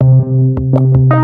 [0.00, 1.17] you